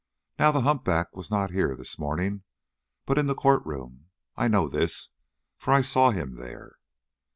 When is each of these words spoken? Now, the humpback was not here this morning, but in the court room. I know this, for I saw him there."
Now, 0.39 0.51
the 0.51 0.61
humpback 0.61 1.15
was 1.15 1.29
not 1.29 1.51
here 1.51 1.75
this 1.75 1.99
morning, 1.99 2.41
but 3.05 3.19
in 3.19 3.27
the 3.27 3.35
court 3.35 3.63
room. 3.67 4.07
I 4.35 4.47
know 4.47 4.67
this, 4.67 5.11
for 5.59 5.73
I 5.73 5.81
saw 5.81 6.09
him 6.09 6.37
there." 6.37 6.77